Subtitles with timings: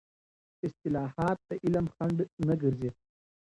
[0.65, 2.17] اصطلاحات د علم خنډ
[2.47, 2.89] نه ګرځي.